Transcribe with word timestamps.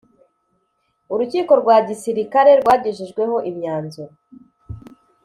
Urukiko 1.13 1.51
rwa 1.61 1.77
Gisirikare 1.87 2.51
rwagejejweho 2.61 3.35
imyanzuro 3.49 4.13